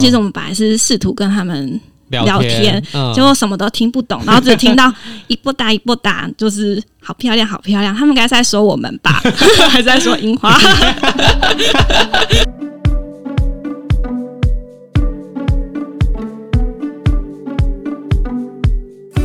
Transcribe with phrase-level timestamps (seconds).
[0.00, 1.78] 其实我们本来是试图跟他们
[2.08, 2.82] 聊天，
[3.14, 4.90] 结果什么都听不懂，然后只听到
[5.28, 7.94] 一波打一波打，就是好漂亮，好漂亮。
[7.94, 9.20] 他们应该是在说我们吧，
[9.70, 10.58] 还是在说樱花？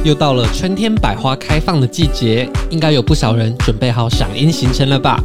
[0.04, 5.20] 又到了春天百花开放的季节，应该有不少人准备好赏樱行程了吧？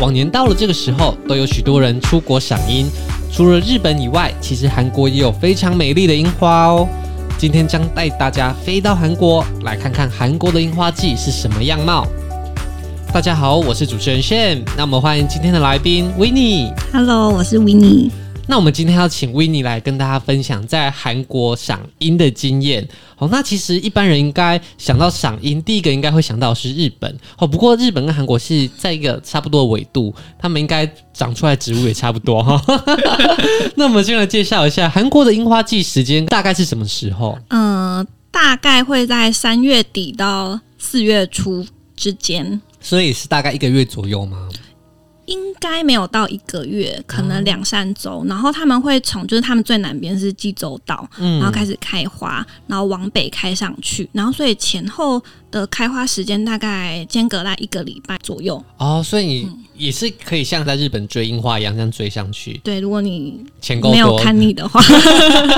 [0.00, 2.86] 往年到了这个时候，都有许多人出国赏樱。
[3.32, 6.88] 除了日本以外，其实韩国也有非常美丽的樱花哦。
[7.36, 12.06] 今天将带大家飞到韩国，来看看韩国的樱花季是什么样貌。
[13.12, 16.72] 大家好，我是主持人 Shane，那么欢迎今天的来宾 Winnie。
[16.92, 18.10] Hello，我是 Winnie。
[18.50, 22.88] 那我们今天要请 Winnie 来跟大家分享在韩国赏樱的经验。
[23.14, 27.14] 好，那其实一般人应该想到赏樱，第一个应该会想到是日本。
[27.36, 32.58] 哦，不过日本跟韩国是在一个差不多的纬度，他们应该长出来植物也差不多哈。
[33.76, 37.38] 那我们先来介绍一下韩国的樱花季时间大概是什么时候？
[37.48, 44.48] 嗯、呃，大概会在三月底到四月初之间，所以是大概一个月左右吗？
[45.28, 48.24] 应该没有到一个月，可能两三周。
[48.26, 58.62] 然后他们会从就是他们最南边是济州岛，然后开始开花，然后往北开上去，然后所以前后的开花时间大概间隔在一个礼拜左右。
[58.78, 62.58] 哦，所以你也是可以像在日本追樱花一样这样追上去。
[62.64, 64.82] 对，如果你钱够，没有看腻的话，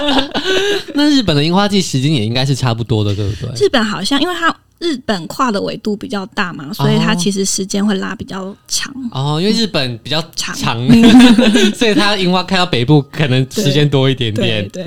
[0.95, 3.55] 那日本的樱花季时间也应该是差不多的，对不对？
[3.55, 4.55] 日本好像因为它。
[4.81, 9.39] 日本跨的纬度比较大嘛，所以它其实时间会拉比较长哦。
[9.41, 10.79] 因为日本比较长，长
[11.77, 14.67] 所以它樱花开到北部可能时间多一点点。
[14.71, 14.85] 对，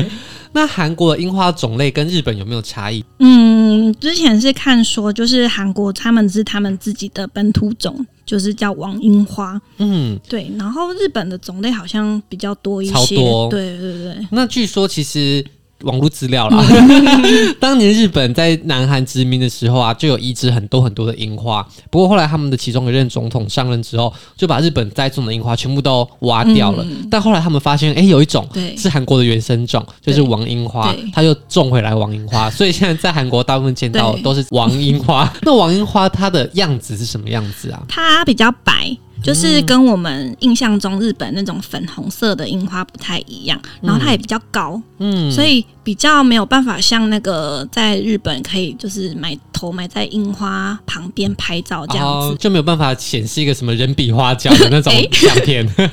[0.52, 3.06] 那韩国的樱花种类跟日本有没有差异？
[3.20, 9.62] 嗯，之前是看说，就是韩国他们是他们自己的本土种，就是叫王樱花。
[9.78, 10.52] 嗯，对。
[10.58, 13.50] 然后日本的种类好像比较多一些，超多。
[13.50, 14.28] 对对对。
[14.32, 15.46] 那据说其实。
[15.84, 16.64] 网络资料啦，
[17.60, 21.66] 当年日本在南韩殖民的时候啊，就有移植很多很多的樱花。
[21.90, 26.84] 不过后来他们的其中一任总统上任之后，就把日本栽种的樱花全部都挖掉了。
[26.84, 28.48] 嗯、但后来他们发现，哎、欸，有一种
[28.78, 32.50] 是韩国的原生种，就是王樱花，他就种回来王樱花。
[32.52, 35.32] 所以现在在韩国大部分见到的都是王樱花。
[35.42, 37.84] 那王樱花它的样子是什么样子啊？
[37.88, 38.96] 它比较白。
[39.24, 55.92] 就是跟我们印象中日本那种粉红色的樱花不太一样，然后它也比较高，嗯，所以比较没有办法像那个在日本可以就是埋头埋在樱花旁边拍照这样子，哦，就没有办法显示一个什么人比花娇的那种 相片，欸、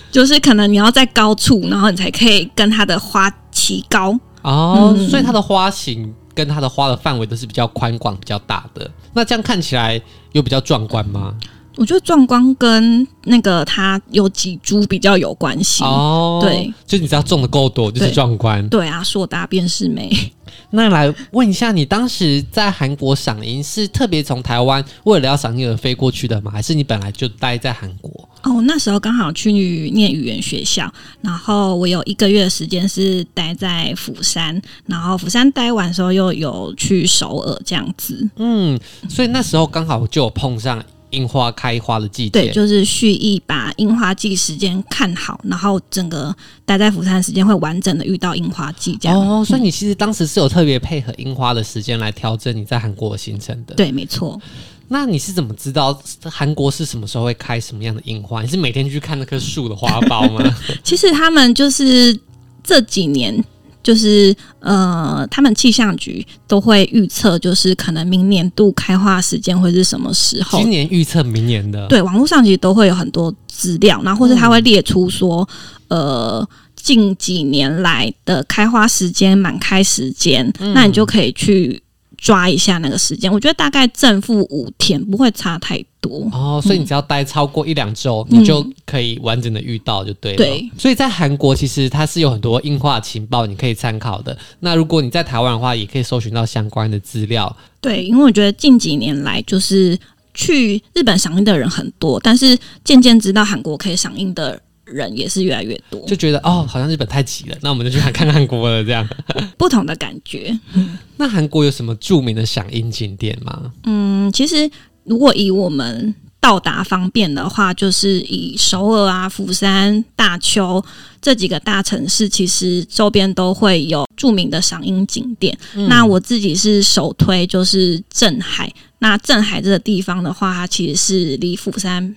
[0.10, 4.18] 就是可能你要在高处，然后你才可以跟它的花齐高。
[4.42, 8.90] 哦，嗯、所以它的花型跟它的花的范围都是比较宽广、比较大的。
[9.12, 10.00] 那这样看起来
[10.32, 11.32] 有比较壮观吗？
[11.76, 20.10] 我觉得壮观跟那个它有几株比较有关系哦，对，就你知道种的够多就是壮观，对，对啊，硕大便是美。
[20.74, 26.50] 那来问一下，你当时在韩国赏樱是特别从台湾为了要赏樱而飞过去的吗？
[26.50, 28.28] 还是你本来就待在韩国？
[28.42, 38.28] 哦，那时候刚好去念语言学校，然后我有一个月的时间是待在釜山，然后釜山待完的时候又有去首尔这样子。
[38.36, 38.78] 嗯，
[39.08, 40.82] 所以那时候刚好就有碰上。
[41.12, 46.34] 樱花开花的季节，对，就是蓄意把樱花季时间看好，然后整个
[46.66, 49.18] 待在釜山的时间会完整的遇到樱花季这样。
[49.18, 53.74] 哦，所以你其实当时是有特别配合樱花的时间来调整你在韩国的行程的。
[53.74, 54.40] 对，没错。
[54.88, 58.42] 那你是怎么知道韩国是什么时候会开什么样的樱花？
[58.42, 60.56] 你是每天去看那棵树的花苞吗？
[60.84, 62.18] 其实他们就是
[62.62, 63.42] 这几年。
[63.82, 70.58] 就是呃，他们气象局都会预测，就是可能明年度开花时间会是什么时候？
[70.58, 75.48] 今年预测明年的，对，网络上其实都会有很多资料，然后或是他会列出说，
[75.88, 81.82] 嗯、呃，近几年来的开花时间、满开时间，嗯、那你就可以去。
[82.22, 90.36] 抓一下那个时间，我觉得大概正负五天不会差太多哦，所以你只要待超过一两周，嗯、你就可以完整的遇到就对了。
[90.36, 94.38] 对，所以在韩国其实它是有很多硬化情报你可以参考的。
[94.60, 97.54] 那如果你在台湾的话，也可以搜寻到相关的资料。
[97.80, 99.98] 对，因为我觉得近几年来就是
[100.32, 109.08] 去日本赏樱的人很多，但是渐渐知道韩国可以赏樱的人也是越来越多，就觉得哦，好像日本太挤了，那我们就去看看韩国了，这样
[109.56, 110.58] 不同的感觉。
[111.16, 113.72] 那韩国有什么著名的赏樱景点吗？
[113.84, 114.70] 嗯，其实
[115.04, 120.84] 如果以我们到达方便的话，就是以首尔啊、釜山、大邱
[121.20, 125.56] 这几个大城市，其实周边都会有著名的赏樱景点。
[125.76, 128.72] 嗯、那我自己是首推就是镇海。
[128.98, 132.14] 那镇海这个地方的话，它其实是离釜山。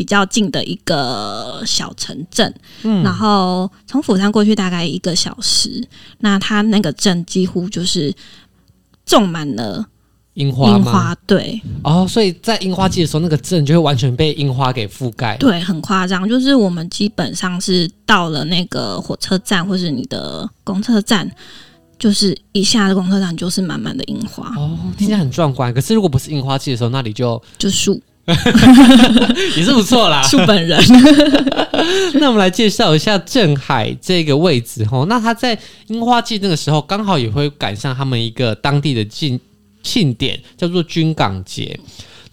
[0.00, 2.50] 比较近的一个小城镇，
[2.84, 5.86] 嗯，然后从釜山过去大概一个小时。
[6.20, 8.10] 那它那个镇几乎就是
[9.04, 9.84] 种满了
[10.32, 16.26] 樱花，樱花对哦，所以在樱花季的时候，那个镇就会完全被樱花给覆盖，对，很夸张。
[16.26, 21.30] 就是我们基本上是到了那个火车站或是你的公车站。
[21.98, 25.74] 就是一下的公车站就是满满的樱花哦，听起来很壮观。
[25.74, 28.00] 可是如果不是樱花季的时候，那里就就树
[29.56, 30.22] 也是不错啦。
[30.22, 30.80] 树本人。
[32.14, 35.06] 那我们来介绍一下镇海这个位置哦。
[35.08, 39.38] 那他在樱花季那个时候，刚好也会赶上他们一个当地的庆
[39.82, 41.78] 庆典，叫做军港节。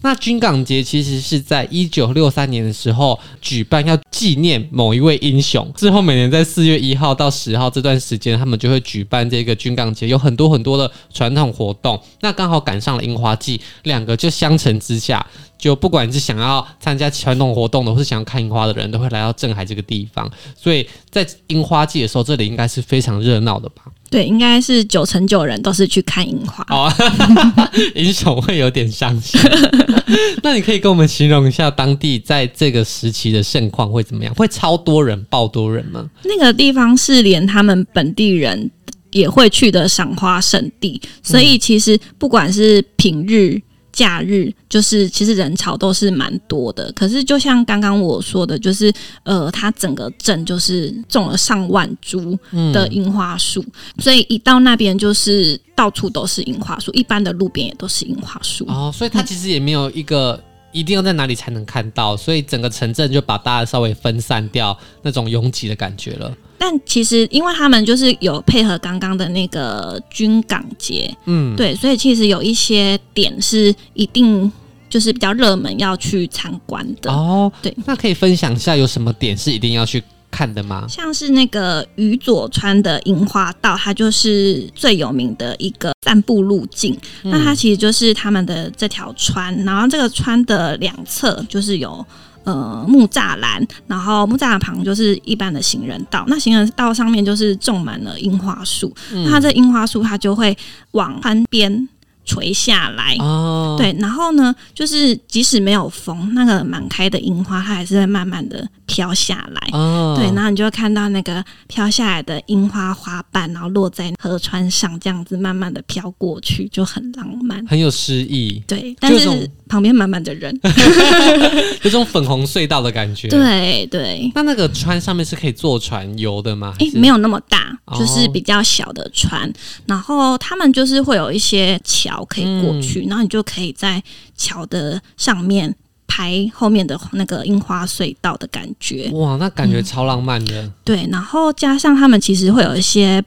[0.00, 5.70] 那军港节其实是在一九六三年的时候举办，要纪念某一位英雄。
[5.76, 12.00] 之后每年在四月一号到十号这段时间，他们就会举办这个军港节，有很多很多的传统活动。
[12.20, 15.26] 那刚好赶上了樱花季，两个就相乘之下。
[15.58, 20.30] 就不管是想要参加传统活动的，或是想要看樱花的人，都会来到镇海这个地方。
[20.56, 23.82] 所以在樱花季的时候，这里应该是非常热闹的吧？
[24.10, 26.64] 对，应该是九成九人都是去看樱花。
[26.70, 26.92] 哦，
[27.94, 29.40] 英雄会有点伤心。
[30.42, 34.34] 那你可以跟我们形容一下当地在这个时期的盛况会怎么样？
[34.34, 36.08] 会超多人、爆多人吗？
[36.24, 38.70] 那个地方是连他们本地人
[39.10, 43.60] 也会去的赏花圣地，所以其实不管是平日。
[43.98, 48.92] 假日就是其实人潮都是蛮多的，可是就像刚刚我说的，就是
[49.24, 52.38] 呃，它整个镇就是种了上万株
[52.72, 58.64] 的樱花树，嗯、所以一到那边就是到处都是樱花树，一般的路边也都是樱花树。
[58.68, 60.40] 哦，所以它其实也没有一个
[60.78, 66.32] 一定要在哪里才能看到，所以整个城镇就把大家稍微分散掉那种拥挤的感觉了。
[66.56, 74.50] 但其实，因为他们就是有配合刚刚的那个军港节，嗯，对，所以其实有一些点是一定
[74.88, 77.50] 就是比较热门要去参观的哦。
[77.62, 80.02] 对，那可以分享一下有什么点是一定要去
[80.38, 80.86] 看的吗？
[80.88, 86.96] 像是那个宇佐川的樱花道，它就是最有名的一个散步路径。
[87.24, 92.06] 嗯、那它其实就是他们的这条川，然后这个川的两侧就是有。
[92.44, 96.24] 呃，木栅栏，然后木栅栏旁就是一般的行人道。
[96.28, 100.56] 那行人道上面就是种满了樱花树，嗯、那它这樱花树它就会
[100.92, 101.88] 往川边
[102.28, 103.16] 垂下来。
[103.20, 109.68] 哦，对，然后呢，就是即使没有风，那个满开的樱花它还是会慢慢的飘下来。
[109.72, 118.62] 哦，对，然后你就会看到那个飘下来的樱花花瓣，然后落在河川上，这样子慢慢的飘过去，就很浪漫，很有诗意。
[118.66, 119.50] 对，但是。
[119.68, 120.58] 旁边满满的人
[121.84, 123.28] 有种粉红隧道的感觉。
[123.28, 126.72] 对对，那那个川上面是可以坐船游的吗？
[126.78, 129.46] 诶，没有那么大，就是比较小的船。
[129.46, 129.52] 哦、
[129.84, 134.02] 然后他们就是会有一些桥可以过去，嗯、然后你就可以在
[134.36, 135.74] 桥的上面
[136.06, 139.10] 拍后面的那个樱花隧道的感觉。
[139.12, 140.62] 哇，那感觉超浪漫的。
[140.62, 143.24] 嗯、对，然后加上他们其实会有一些。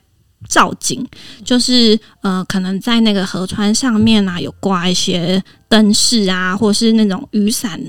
[0.49, 1.07] 造景
[1.45, 5.39] 就是呃，可能在那个河川上面啊，有挂一些
[5.69, 7.79] 灯饰啊，或是那种雨伞，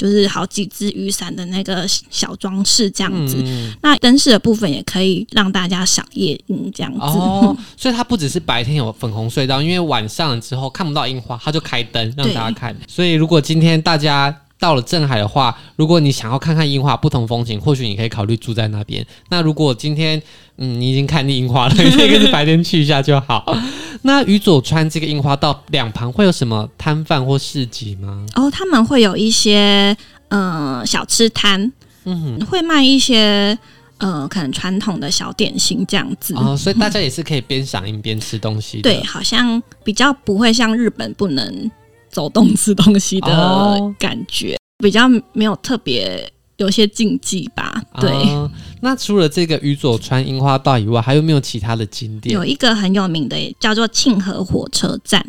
[0.00, 3.36] 就是好几只雨伞的那个小装饰这样子。
[3.44, 6.98] 嗯、那灯饰的部分也可以让大家赏夜樱这样子。
[7.00, 12.74] 哦，所以它不只是白天有粉红隧道，因为晚上了之后看不到樱花，它就开灯让大家看。
[12.88, 19.04] 所以如果今天大家到了镇海的话，如果你想要看看樱花不同风景，或许你可以考虑住在那边。
[19.30, 20.22] 那如果今天
[20.58, 23.56] 嗯你已经看腻樱花了，你 可以白天去一下就好。
[24.02, 28.24] 那宇佐川这个樱花道两旁会有什么摊贩或市集吗？
[28.36, 29.96] 哦，他们会有一些
[30.28, 31.72] 呃小吃摊，
[32.04, 33.58] 嗯哼，会卖一些
[33.98, 36.34] 呃可能传统的小点心这样子。
[36.34, 38.82] 哦，所以大家也是可以边赏樱边吃东西。
[38.82, 41.70] 对，好像比较不会像日本不能。
[42.10, 47.82] 走动吃东西的感觉，哦、比较没有特别有些禁忌吧。
[48.00, 48.50] 对、哦，
[48.80, 52.34] 那除了这个宇佐川樱花道以外，还有没有其他的景点？
[52.34, 55.24] 有一个很有名的叫做庆和火车站，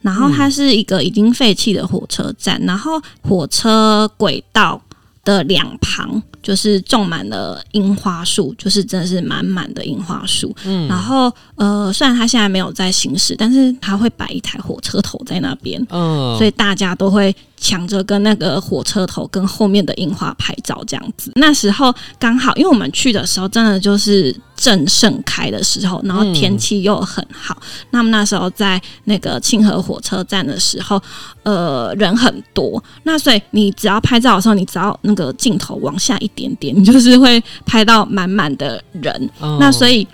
[0.00, 4.80] 然后它是一个已经废弃的火车站，嗯、然后火车轨道
[5.24, 10.54] 的两旁就是种满了樱花树，就是真的是满满的樱花树。
[10.64, 17.34] 嗯，然后呃，虽然它现在没有在行驶，但是它会摆一台火车头在那边，嗯，所以大家都会。
[17.56, 21.32] 抢着跟那个火车头跟后面的樱花拍照，这样子。
[21.36, 27.56] 那时候刚好，因为我们去的时候真的就是正盛开的时候，然后天气又很好。
[27.60, 31.00] 嗯、那么那时候在那个庆和火车站的时候，
[31.42, 32.82] 呃，人很多。
[33.04, 39.30] 那所以你只要拍照的时候，你只要那个镜头往下一点点，你就是会拍到满满的人。
[39.40, 40.06] 哦、那所以。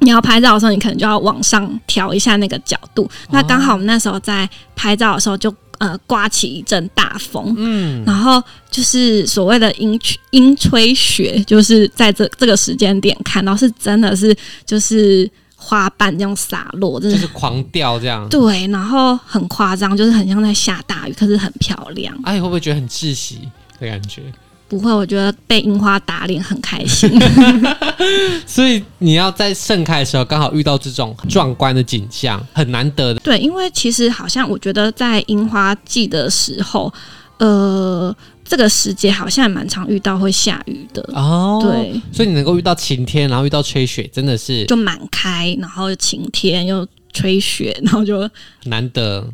[0.00, 3.08] 你要拍照的时候，你可能就要往上调一下那个角度。
[3.30, 9.98] 那刚好我们那时候在拍照的时候，就呃刮起一阵大风，嗯，然后就是所谓的阴
[10.30, 22.14] 阴吹雪，就是在这这个时间点看到是真的是就是花瓣这样洒落，真的就是狂掉这样，对，然后很夸张，就是很像在下大雨，可是很漂亮。
[22.24, 23.48] 哎、啊，会不会觉得很窒息
[23.80, 24.22] 的感觉？
[24.68, 27.08] 不会，我觉得被樱花打脸很开心。
[28.44, 33.20] 所以你要在盛开的时候刚好遇到这种壮观的景象，很难得的。
[33.20, 36.92] 对，因为其实好像我觉得在樱花季的时候，
[37.38, 41.60] 呃，这个时节好像也蛮常遇到会下雨的哦。
[41.62, 48.28] 对，所以你能够遇到晴天，然后遇到吹雪，真的是就满开，然后晴天又吹雪，然后就
[48.64, 49.24] 难得。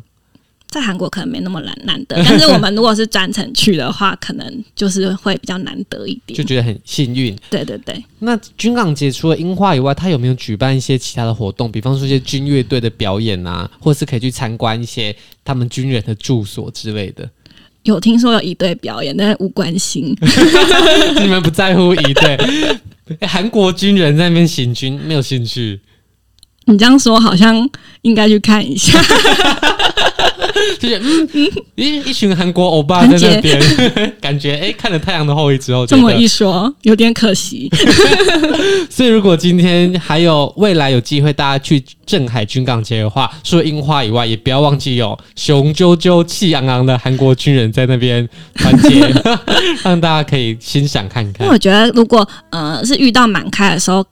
[0.73, 7.37] 在韩国可能没那么难难得，但是我们如果是专程去的话，可能就是会比较难得一点，就觉得很幸运。
[7.51, 8.03] 对对对。
[8.17, 11.71] 那军港节除了樱花以外，它有没有举办一些其他的活动？
[11.71, 15.15] 比方说一些军乐队的表演啊，或是可以去参观一些
[15.45, 17.29] 他们军人的住所之类的？
[17.83, 20.17] 有听说有一队表演，但是无关心。
[21.21, 22.37] 你们不在乎一队？
[23.27, 25.79] 韩国军人在那边行军，没有兴趣。
[26.65, 27.69] 你这样说好像
[28.03, 29.01] 应该去看一下，
[30.79, 33.59] 就是嗯嗯，一一群韩国欧巴在那边，
[34.21, 37.69] 感觉哎、欸，看了《太阳的后裔》之后，这么一说有点可惜。
[38.89, 49.13] 所以如果今天还有未来有机会大家去镇海军港节的话，除了樱花以外，也不要忘记有雄赳赳、气昂昂的韩国军人在那边团结，
[49.83, 51.41] 让大家可以欣赏看看。
[51.41, 54.05] 因为我觉得如果呃是遇到满开的时候。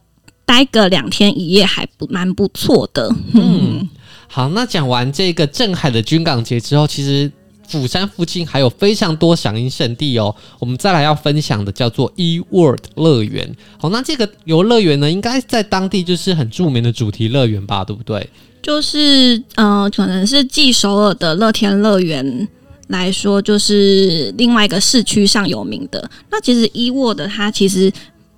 [0.45, 3.09] 待个两天一夜还不蛮不错的。
[3.33, 3.87] 嗯，
[4.27, 7.31] 好，那讲完这个镇海的军港节之后，其实
[7.67, 10.35] 釜山附近还有非常多赏樱圣地哦。
[10.59, 13.49] 我们再来要分享的叫做 E World 乐园。
[13.77, 18.29] 好，那这个游乐园呢，应该在当地就是很著名的主题乐园吧，对不对？
[18.61, 22.47] 就是呃，可能是继首尔的乐天乐园
[22.87, 26.11] 来说，就是另外一个市区上有名的。
[26.29, 27.91] 那其实 E World 它其实。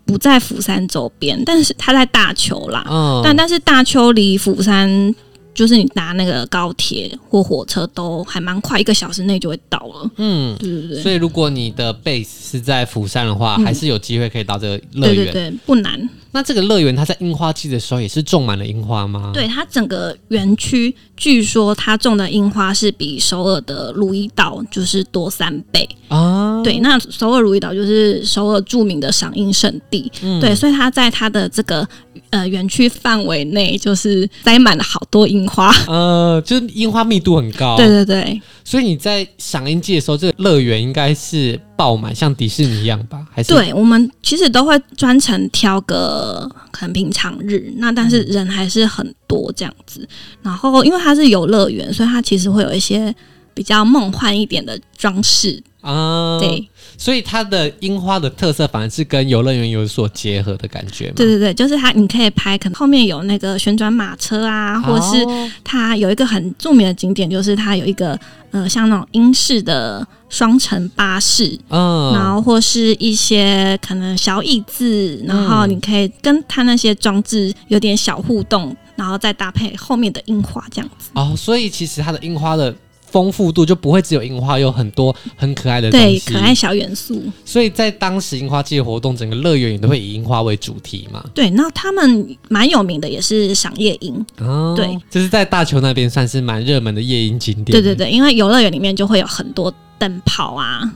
[0.06, 2.86] 不在釜山周边，但是它在大邱啦。
[2.90, 5.14] 嗯，但但是大邱离釜山。
[5.54, 10.12] 就是你搭那个高铁或火车都还蛮快，一个小时内就会到了。
[10.18, 11.02] 嗯，对对对。
[11.02, 15.16] 所以如果你的 base 是在釜山的话，嗯、还是有机会可以到这个乐园。
[15.16, 16.10] 对对对，不难。
[16.32, 19.30] 那这个乐园它在樱花季的时候也是种满了樱花吗？
[19.36, 26.60] 对，它整个园区据说它种的樱花是比首尔的如意岛就是多三倍啊。
[26.64, 30.12] 对，那首尔如意岛就是首尔著名的赏樱圣地。
[30.24, 31.88] 嗯，对，所以它在它的这个。
[32.34, 37.78] 呃，园区范围内就是栽满了好多樱花，呃，就是樱花密度很高。
[37.78, 43.24] 对对对，所以你在赏樱季的时候，这个乐园应该是爆满，像迪士尼一样吧？
[43.32, 43.54] 还是？
[43.54, 50.02] 对，我们其实都会专程挑个很平常日，那但是人还是很多这样子。
[50.02, 50.08] 嗯、
[50.42, 53.13] 然后，因为它是游乐园，所以它其实会有一些
[53.54, 55.62] 比较梦幻一点的装饰。
[55.82, 61.12] 啊，对，所以它的樱花的特色反而是跟游乐园有所结合的感觉。
[61.16, 65.26] 对对对，就是它，你可以拍，可能后面有那个旋转马车啊，或者是
[65.64, 68.18] 它有一个很著名的景点，就是它有一个
[68.52, 81.10] 呃，像那种英式的双层巴士，嗯，然后或是一些可能小椅子，然后你可以跟它那些装置有点小互动，然后再搭配后面的樱花这样子。
[81.14, 82.74] 哦，所以其实它的樱花的。
[83.13, 87.22] 丰富度就不会只有樱花，有很多很可爱的对，可爱小元素。
[87.46, 91.24] 所以在当时樱花季的活动，整个乐园也都会以樱花为主题嘛。
[91.32, 97.65] 对，那他们蛮有名的也是赏夜樱，哦，对，就是在大邱那边算是蛮热门的夜樱景点。
[97.65, 100.91] 对对对，因为游乐园里面就会有很多灯泡啊。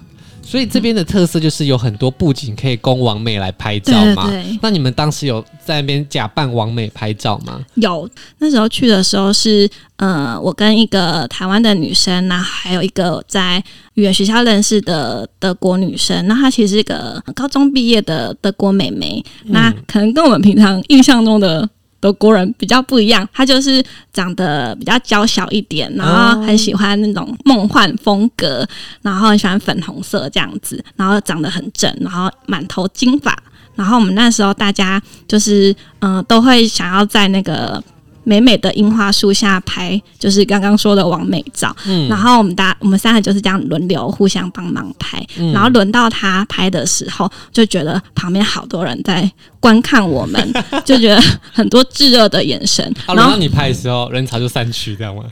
[0.48, 4.30] 所以这边的特色就是有很多布景可以供王美来拍照嘛。
[4.30, 4.60] 对对对。
[4.62, 7.60] 那你们当时有在那边假扮王美拍照吗？
[7.76, 13.62] 有，那时候去的时候是，呃，我跟一个台湾的女生，那还有一个在
[13.96, 16.26] 语言学校认识的德国女生。
[16.28, 21.70] 那她其实是一个高中毕业的德国美眉，嗯，那可能跟我们平常印象中的。
[22.00, 28.68] 德国人比较不一样，他就是长得比较娇小一点，然后很喜欢那种梦幻风格，
[29.02, 33.38] 然后很喜欢粉红色这样子，然后长得很正，然后满头金发，
[33.76, 37.84] 然后我们那时候大家就是嗯、都会想要在那个。
[38.28, 41.74] 美美的樱花树下拍，就是刚刚说的王美照。
[41.86, 45.26] 嗯，然后我们大我们三个就是这样轮流互相帮忙拍。
[45.38, 49.32] 嗯，然后轮到他拍的时候，就觉得旁边好多人在
[49.62, 50.54] 观看我们，
[50.84, 52.86] 就觉得很多炙热的眼神。
[53.06, 55.24] 啊、然后你拍的时候，人潮就散去，这样吗？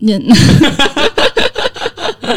[0.00, 0.20] 嗯。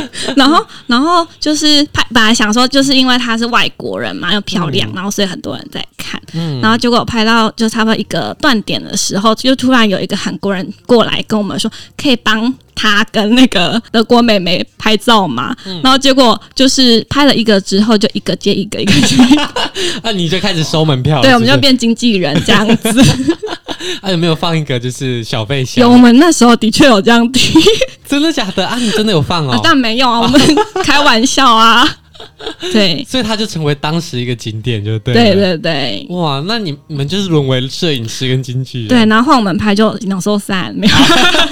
[0.36, 6.22] 然后，然后就是拍，本来想说，就是因为她是外国人嘛，又漂亮，嗯、然后所以很多人在看。
[6.34, 19.72] 嗯，然后结果拍到就差不多一个断点的时候，就突然有一个韩国人过来跟我们说，可以帮他跟那个德国妹妹拍照嘛，嗯、然后结果就是拍了一个之后，就一个接一个，一个接一个，
[20.04, 22.90] 那你就开始收门票了，对，我们就变经纪人这样子。
[24.02, 25.82] 啊，有没有放一个就是小费箱？
[25.84, 27.54] 有，我们那时候的确有这样提，
[28.08, 28.76] 真的假的啊？
[28.80, 29.52] 你真的有放哦？
[29.54, 30.40] 啊、但没有啊，我们
[30.84, 31.88] 开玩笑啊。
[32.72, 35.14] 对，所以他就成为当时一个景点，就对。
[35.14, 38.88] 对对对，哇，那你你们就是沦为摄影师跟经纪人。
[38.88, 40.96] 对，然后换我们拍就两收散，没有，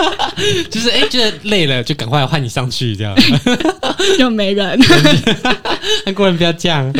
[0.72, 3.16] 就是哎，觉得累了就赶快换你上去，这样
[4.18, 4.80] 就没人。
[6.06, 6.92] 韩国人不要这样。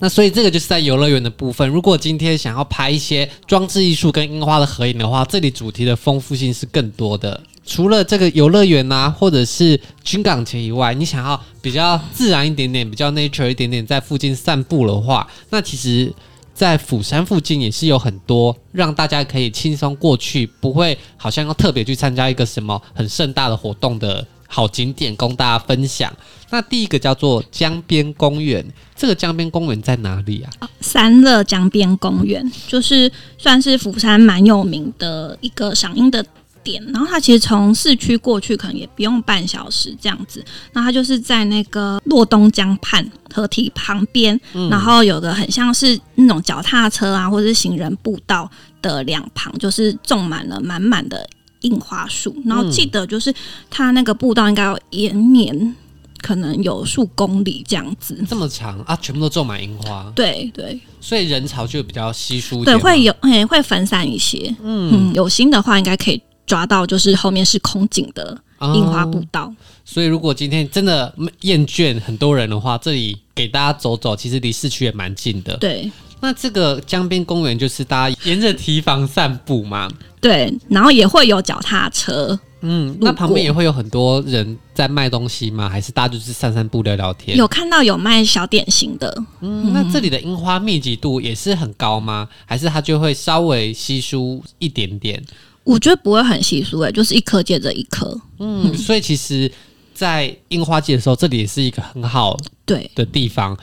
[0.00, 1.68] 那所以这个就是在游乐园的部分。
[1.68, 7.38] 如果今天想要拍一些装置艺术跟樱花的合影的话，这里主题的丰富性是更多的。
[7.70, 16.12] 除了这个游乐园呐，或者是军港前以外，你想要比较自然一点点、比较 nature 一点点，在附近散步的话，那其实，
[16.52, 26.12] 在釜山附近也是有很多让大家可以轻松过去，不会好像要特别去参加一个什么很盛大的活动的好景点，供大家分享。
[26.50, 30.68] 那第一个叫做江边公园，这个江边公园在哪里啊？
[30.80, 36.26] 三乐江边公园就是算是釜山蛮有名的一个赏樱的。
[36.62, 40.44] 点，然后它其实从市区过去可能也不用半小时这样子。
[40.72, 48.50] 那它就是在那个洛东江畔河堤旁边，嗯、然后有个很像是那种脚踏车啊，或者是行人步道
[48.80, 51.28] 的两旁，就是种满了满满的
[51.60, 52.34] 樱花树。
[52.44, 53.34] 然后记得就是
[53.68, 55.76] 它那个步道应该要延绵，
[56.20, 58.22] 可能有数公里这样子。
[58.28, 60.10] 这么长啊，全部都种满樱花。
[60.14, 62.64] 对对，所以人潮就比较稀疏。
[62.64, 64.54] 对，会有诶会分散一些。
[64.62, 66.20] 嗯，嗯，有心的话应该可以。
[66.50, 68.36] 抓到就是后面是空景的
[68.74, 69.44] 樱花步道。
[69.44, 69.54] 哦，
[69.84, 75.56] 所以如果今天真的厌倦很多人的话，这里给大家走走，其实离市区也蛮近的。
[75.58, 75.88] 对，
[76.20, 79.88] 那这个江边公园就是大家沿着堤防散步嘛。
[80.20, 82.36] 对，然后也会有脚踏车。
[82.62, 85.68] 嗯，那旁边也会有很多人在卖东西吗？
[85.68, 87.36] 还是大家就是散散步聊聊天？
[87.36, 89.22] 有看到有卖小点心的。
[89.40, 92.28] 嗯，那这里的樱花密集度也是很高吗？
[92.44, 95.22] 还是它就会稍微稀疏一点点？
[95.64, 98.18] 我觉得不会很稀疏诶，就是一颗接着一颗。
[98.38, 99.50] 嗯，嗯，所以其实，
[99.94, 103.56] 在樱花季的时候，这里也是一个很好对的地方，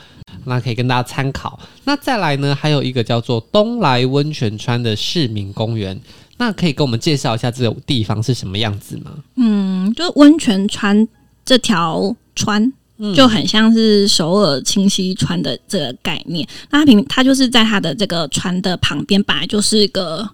[0.44, 1.58] 那可以跟大家参考。
[1.84, 6.00] 那再来呢，还有一个叫做东来温泉川的市民公园，
[6.36, 9.12] 那可以跟我们介绍一下这个地方是什么样子吗？
[9.36, 11.06] 嗯，就温泉川
[11.44, 12.72] 这条川
[13.14, 16.46] 就很像是首尔清溪川的这个概念。
[16.70, 20.30] 那它平，它就是在它的这个川的旁边，本来就是一个。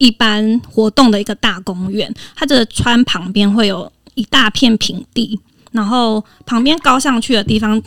[0.00, 5.38] 一般活动的一个大公园，它的川旁边会有一大片平地，
[5.72, 7.80] 然后旁边高上去的地方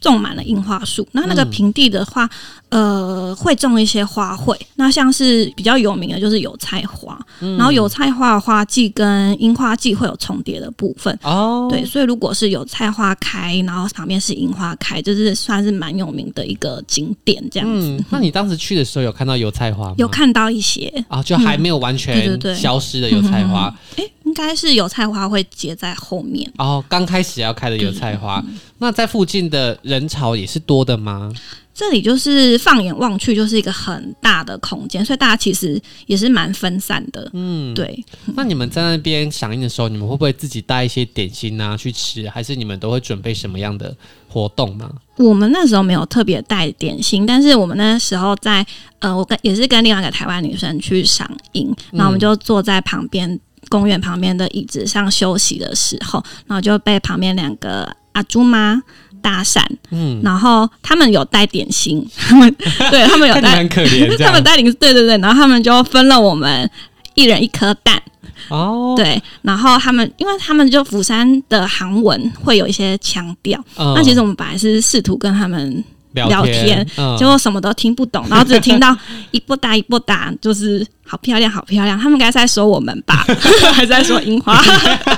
[0.00, 1.06] 种满了樱花树。
[1.12, 2.28] 那那个平地的话，
[2.70, 4.56] 呃，会种一些花卉。
[4.76, 11.16] 那像是比较有名的就是油菜花，嗯、然后油菜花的花季跟樱花季会有重叠的部分。
[11.22, 17.88] 哦，对，所以如果是油菜花开，然后旁边是樱花开，就是算是蛮有名的一个景点这样子。
[17.88, 19.94] 嗯，那你当时去的时候有看到油菜花吗？
[19.98, 23.66] 有看到一些啊，就还没有完全消失的油菜花。
[23.96, 26.48] 哎、嗯嗯，应该是油菜花会结在后面。
[26.56, 28.40] 哦，刚开始要开的油菜花。
[28.46, 31.32] 嗯、那在附近的人潮也是多的吗？
[31.74, 37.28] 这里就是放眼望去就是一个很大的空间，所以大家其实也是蛮分散的。
[37.32, 38.04] 嗯，对。
[38.36, 42.28] 那你们在那边响应的时候，你们会不会自己带一些点心啊去吃？
[42.28, 43.96] 还是你们都会准备什么样的
[44.28, 44.88] 活动呢？
[45.16, 48.64] 我们那时候没有特别带点心，但是我们那时候在
[48.98, 58.82] 呃，我跟也是跟另外一个台湾女生去赏樱，然后我们就坐在旁边、嗯、公园旁边的椅子上休息的时候，然后就被旁边两个阿朱妈。
[59.22, 62.50] 搭讪，嗯，然后他们有带点心， 他们
[62.90, 66.70] 对他们有带，很可怜， 他们带零食，对对对，然后他们就分了我们
[67.12, 68.02] 一人一颗蛋，
[68.48, 75.84] 哦，对，然后他们因为他们就釜山的韩文会有一些腔调，嗯、那其实我们本来是试图跟他们。
[76.12, 78.96] 聊天，嗯、结果什么都听不懂，然后只听到
[79.30, 81.98] 一波打一波打，就是好漂亮，好漂亮。
[81.98, 83.24] 他们应该是在说我们吧，
[83.72, 84.60] 还是在说樱花？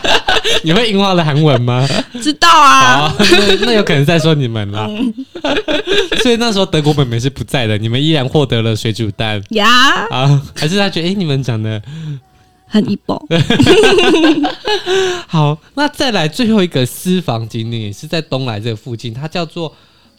[0.65, 1.89] 你会樱花的韩文吗？
[2.23, 4.87] 知道啊，那那有可能在说你们啦。
[4.89, 5.13] 嗯、
[6.23, 10.07] 所以那时候德国妹妹是不在的，你们依然获得了水煮蛋呀。
[10.11, 11.81] 啊，还是他觉得哎、欸，你们长得
[12.67, 13.21] 很一波。
[15.27, 19.75] 好，那再来最后一个私房景点，也是在东来这个附近，它叫做。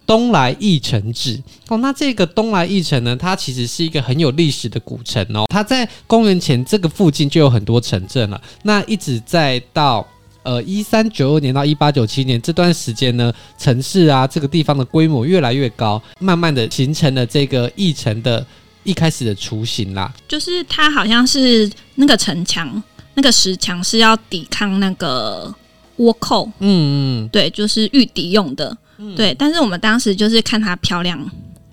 [0.05, 5.45] 东来义城址哦，那这个东来义城呢，它其实是一个很有历史的古城哦。
[5.49, 8.41] 它在公元前这个附近就有很多城镇了。
[8.63, 10.05] 那一直在到
[10.43, 18.45] 呃一三九二年到一八九七年这段时间呢，城市啊这个地方的规模越来越高，慢慢的形成了这个义城的
[18.83, 20.13] 一开始的雏形啦。
[20.27, 22.81] 就是它好像是那个城墙
[23.15, 25.53] 那个石墙是要抵抗那个
[25.97, 29.35] 倭寇，嗯嗯，对，就是御敌用的，嗯、对。
[29.37, 31.19] 但是我们当时就是看它漂亮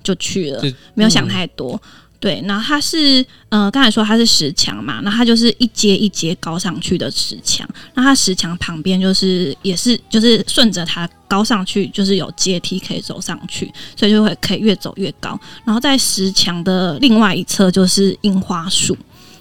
[0.02, 0.62] 就去了，
[0.94, 1.74] 没有想太多。
[1.74, 15.40] 嗯对，然后它是，呃，刚才说它是石墙嘛，那它就是一阶一阶高上去的石墙，那它石墙旁边就是也是就是顺着它高上去，就是有阶梯可以走上去，所以就会可以越走越高。
[15.64, 18.94] 然后在石墙的另外一侧就是樱花树，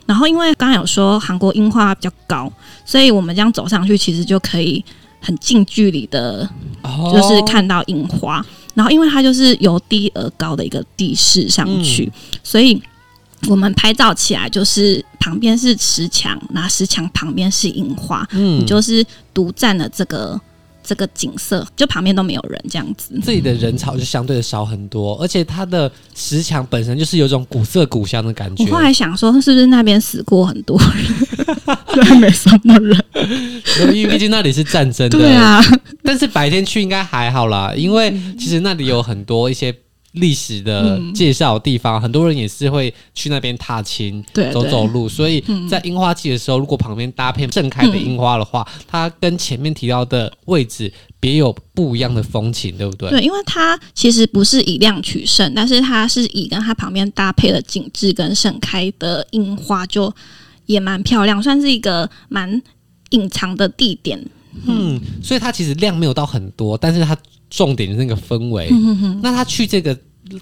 [0.06, 2.50] 然后因为刚才有说韩国樱花比较高，
[2.86, 4.82] 所以我们这样走上去其实就可以
[5.20, 6.50] 很近距离的，
[6.84, 8.46] 就是看到樱花。
[8.76, 12.82] 然后，因为它就是由低而高的一个地势上去，嗯、所以
[13.48, 20.40] 我们拍照起来就是旁边是石墙，那石墙旁边是樱花，嗯，你就是独占了这个
[20.90, 28.64] 这个景色，就旁边都没有人这样子，这里的人潮就相对的少很多，而且它的石墙本身就是有种古色古香的感觉。
[28.64, 31.06] 我后来想说，是不是那边死过很多人，
[31.94, 33.06] 所 以没什么人？
[33.94, 35.62] 因为毕竟那里是战争的，对啊。
[36.02, 39.72] 但是白天去应该还好啦，因为其实那里有很多一些
[40.14, 45.08] 历史的介绍的地方，嗯、很多人也是会去那边踏青、对走走路。
[45.08, 53.10] 所以在樱花季的时候，如果旁边搭配盛开的樱花的话，嗯、它跟前面提到的位置别有不一样的风情，对不对？
[53.12, 60.12] 对，因为它其实不是以量取胜，但是它是以跟它旁边搭配的景致跟盛开的樱花，就
[60.66, 62.62] 也蛮漂亮，算是一个蛮
[63.12, 64.20] 隐藏的地点。
[64.66, 67.16] 嗯，所以它其实量没有到很多，但是它
[67.50, 68.68] 重点的那个氛围。
[68.72, 69.98] 嗯、哼哼，那他去这个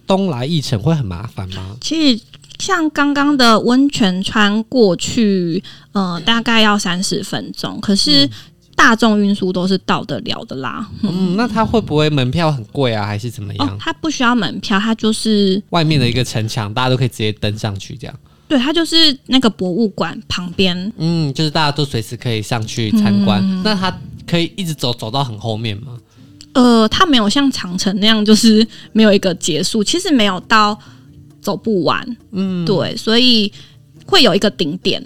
[0.06, 1.78] 东来一城会很麻烦吗？
[1.80, 2.24] 其实
[2.60, 8.30] 像刚刚的温泉川过去，呃，大概要三十分钟，可是
[8.76, 10.88] 大众运输都是到得了的啦。
[11.04, 13.68] 嗯，嗯，那他会不会门票很贵啊，还是怎么样？
[13.68, 18.16] 哦，它不需要门票，他就是外面的一个城墙，大家都可以直接登上去这样。
[18.48, 23.42] 对，它就是那个博物馆旁边，嗯，就是大家都随时可以上去参观。
[23.44, 25.98] 嗯、那它可以一直走走到很后面吗？
[26.58, 29.84] 呃，它没有像长城那样，就是没有一个结束。
[29.84, 30.78] 其实没有到
[31.42, 33.52] 走不完，嗯，对，所以
[34.06, 35.02] 会有一个顶点。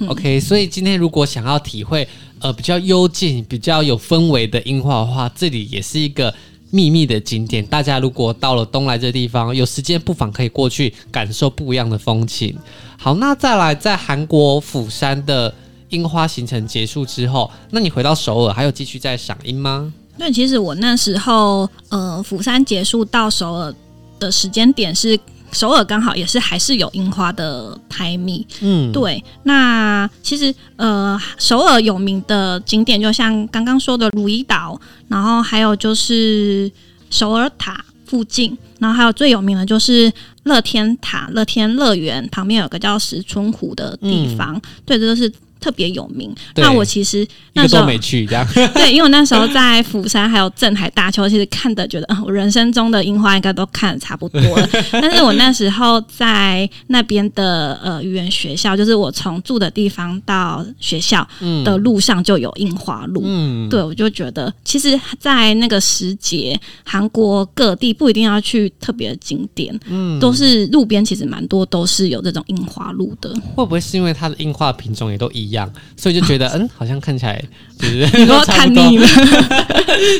[0.00, 2.06] 嗯、OK，所以今天如果想要体会
[2.40, 6.34] 呃比较幽静、比较有氛围的樱花的话，这里也是一个。
[6.70, 12.54] 秘密的景点，大家如果到了东来这地方，有时间不妨可以过去感受不一样的风情。
[12.98, 15.54] 好，那再来，在韩国釜山的
[15.88, 19.90] 樱花行程结束之后，那你回到首尔还有继续在赏樱吗？
[20.18, 23.74] 对，其实我那时候，呃，釜山结束到首尔
[24.18, 25.18] 的时间点是。
[25.50, 29.24] 首尔刚好也是还是有樱花的 timing，嗯，对。
[29.44, 34.78] 那其实呃，首尔有名的景点就像刚刚说的汝矣岛，
[35.08, 36.70] 然后还有就是
[37.08, 45.32] 首尔塔附近，然后还有最有名的就是乐天塔、乐天乐园旁边有个叫石春湖的地方，嗯、对，这都是。
[45.60, 46.34] 特别有名。
[46.56, 54.68] 那我其实那时候没去，这样 对，因为我那时候在釜山还有镇海大桥，其实看的觉得，我人生中的樱花应该都看的差不多了。
[54.92, 61.26] 但是我那时候在那边的呃语言学校，就是我从住的地方到学校
[61.64, 63.22] 的路上就有樱花路。
[63.24, 73.34] 嗯，对，我就觉得，其实，在那个时节，韩国各地不一定要去特别的景点，嗯，都是路边其实蛮多都是有这种樱花路的。
[73.54, 75.47] 会不会是因为它的樱花品种也都一样？
[75.48, 77.42] 一样，所以就觉得 嗯，好像看起来
[77.78, 79.08] 就是 你都 看腻了，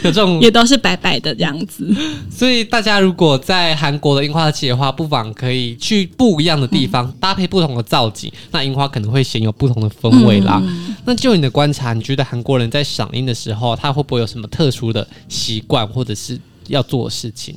[0.05, 1.87] 有这种也都是白白的这样子。
[2.31, 10.61] 所以大家如果在韩国的樱花季的话，不妨可以去不一样的地方，嗯、搭配不同的造景，那樱花可能会显有不同的风味啦。
[10.65, 16.39] 嗯、那就你的观察，你觉得韩国人在赏樱的时候，他会不会有什么特殊的习惯，或者是
[16.69, 17.55] 要做的事情？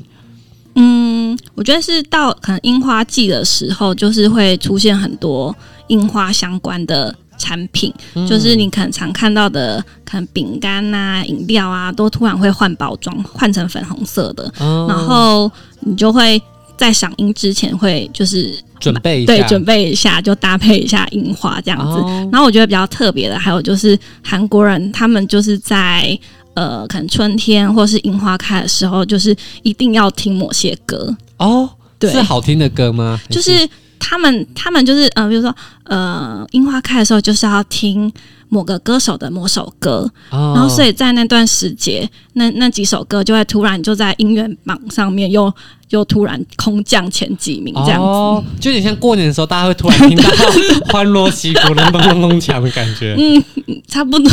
[0.76, 5.54] 嗯，我觉得是到可能樱花季的时候，就是会出现很多
[5.88, 7.14] 樱花相关的。
[7.41, 7.91] 产品
[8.30, 16.39] 就是你可能常看到的，可能饼干啊、饮料啊，都突然会换包装，换成粉红色的，哦、然后你就会
[16.77, 21.97] 在赏樱之前会就是准备一下，对，准备一下就搭配一下樱花这样子。
[21.97, 26.17] 哦、然后我觉得比较特别的还有就是韩国人他们就是在
[26.54, 31.15] 呃，可能春天或是樱花开的时候，就是一定要听某些歌。
[31.38, 33.19] 哦，对，是好听的歌吗？
[33.30, 33.67] 就是。
[34.02, 38.12] 他们他们就是呃，比如说呃，樱花开的时候就是要听
[38.54, 45.52] 某个歌手的某首歌，哦、然后所以在那段时节，那那几首歌就会突然就在音乐榜上面又
[45.92, 50.30] 又突然空降前几名这样子，哦、就有点像过年的时候，大家会突然听到
[50.92, 53.42] 欢乐喜鼓隆咚咚咚锵的感觉，嗯，
[53.88, 54.30] 差不多。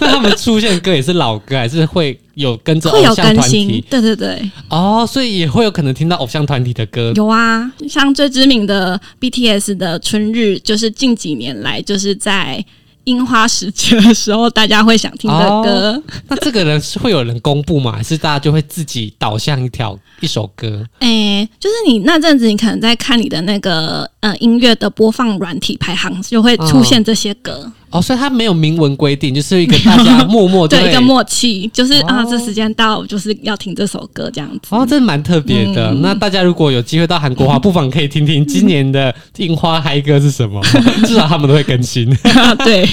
[0.00, 3.82] 那他们出现的歌也是老歌，还是会有跟着偶像团体？
[3.88, 7.10] 对对对，哦，所以也会有可能听到偶像团体的歌。
[7.16, 12.62] 有啊，像最知名的 BTS 的《春日》，就是近几年来就是在。
[13.04, 15.92] 樱花时节的时候，大家会想听的歌。
[15.92, 17.92] 哦、那这个人是会有人公布吗？
[17.92, 20.86] 还是大家就会自己导向一条一首歌？
[21.00, 27.52] 哎、欸，就是你那阵子，你可能在看你的那个呃音乐的播放软体排行，就会出现这些歌。
[27.52, 34.68] 哦哦，所以他没有明文规定，就是一个大家默默 对一个默契，就是、哦、啊，这时间到就是要听这首歌这样子。
[34.70, 36.00] 哦，这蛮特别的、嗯。
[36.00, 40.60] 那大家如果有机会到韩国的话，不妨可以听听今年的樱花嗨歌是什么，
[41.04, 42.08] 至少他们都会更新。
[42.64, 42.86] 对，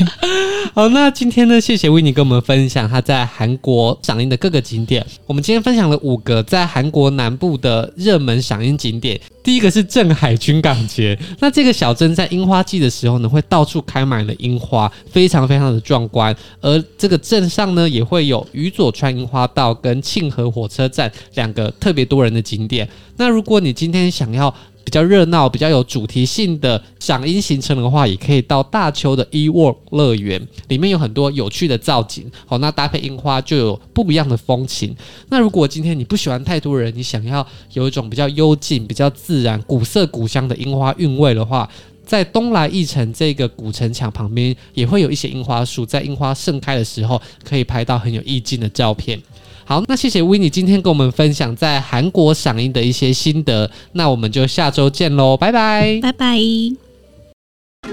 [0.73, 5.05] 好，那今天呢，谢谢 Winnie 跟我们分享他在韩国赏樱的各个景点。
[5.25, 9.19] 我们今天分享了五个在韩国南部的热门赏樱景点。
[9.43, 16.35] 第一个是镇海军港节，那这个小镇在樱花季的时候呢，会到处开满了樱花，非常非常的壮观。
[16.61, 22.87] 而这个镇上呢，也会有宇佐川樱花道跟庆和火车站两个特别多人的景点。
[23.17, 32.31] 那如果你今天想要比较热闹、比较有主题性的赏樱行程的话，也可以到大邱的 Ework 乐园，里面有很多有趣的造景。
[32.45, 34.95] 好，那搭配樱花就有不一样的风情。
[35.27, 41.69] 那如果今天你不喜欢太多人，你想要有一种比较幽静、比较自然、古色古香的樱花韵味的话，
[42.07, 49.21] 在东来义城这个古城墙旁边，也会有一些樱花树，在樱花盛开的时候，可以拍到很有意境的照片。
[49.65, 56.39] 好，那谢谢 Winnie 今天跟我们分享在韩国赏樱的一些心得，那我们就下周见喽，拜拜，拜拜。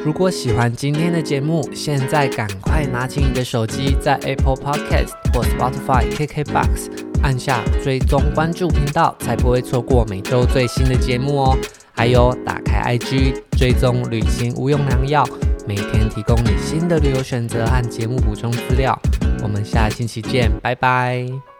[0.05, 6.91] 如果喜欢今天的节目，现在赶快拿起你的手机，在 Apple Podcast 或 Spotify、KKBox
[7.23, 11.59] 按下追踪关注频道，才不会错过每周最新的节目哦。
[11.97, 15.25] 还有，打开 IG 追踪旅行无用良药，
[15.67, 18.99] 每天提供你新的旅游选择和节目补充资料。
[19.43, 21.54] 我们下星期见，拜拜。